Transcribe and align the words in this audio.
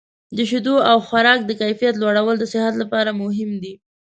د 0.35 0.37
شیدو 0.49 0.75
او 0.89 0.97
خوراک 1.07 1.39
د 1.45 1.51
کیفیت 1.61 1.95
لوړول 1.97 2.35
د 2.39 2.43
صحت 2.53 2.73
لپاره 2.81 3.17
مهم 3.21 3.51
دي. 3.63 3.73